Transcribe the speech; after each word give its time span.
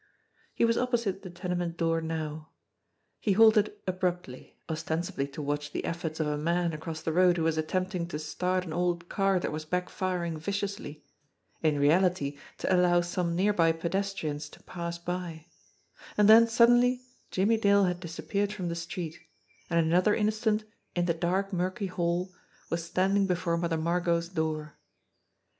He 0.55 0.65
was 0.65 0.79
opposite 0.79 1.21
the 1.21 1.29
tenement 1.29 1.77
door 1.77 2.01
now. 2.01 2.49
He 3.19 3.33
halted 3.33 3.73
abruptly, 3.85 4.57
ostensibly 4.67 5.27
to 5.27 5.43
watch 5.43 5.71
the 5.73 5.85
efforts 5.85 6.19
of 6.19 6.25
a 6.25 6.39
man 6.39 6.73
across 6.73 7.03
the 7.03 7.13
road 7.13 7.37
who 7.37 7.43
was 7.43 7.55
attempting 7.55 8.07
to 8.07 8.17
start 8.17 8.65
an 8.65 8.73
old 8.73 9.09
car 9.09 9.39
that 9.39 9.51
was 9.51 9.63
back 9.63 9.89
firing 9.89 10.39
viciously, 10.39 11.05
in 11.61 11.77
reality 11.77 12.35
to 12.57 12.75
allow 12.75 13.01
some 13.01 13.35
near 13.35 13.53
by 13.53 13.71
pedestrians 13.73 14.49
to 14.49 14.63
pass 14.63 14.97
by 14.97 15.45
and 16.17 16.27
then 16.27 16.47
suddenly 16.47 17.01
Jimmie 17.29 17.57
Dale 17.59 17.83
had 17.83 17.99
disappeared 17.99 18.51
from 18.51 18.69
the 18.69 18.75
street, 18.75 19.19
and 19.69 19.77
in 19.79 19.85
another 19.85 20.15
instant, 20.15 20.63
in 20.95 21.05
the 21.05 21.13
dark, 21.13 21.53
murky 21.53 21.85
hall, 21.85 22.33
was 22.71 22.83
standing 22.83 23.27
before 23.27 23.55
Mother 23.55 23.77
Margot's 23.77 24.29
door. 24.29 24.79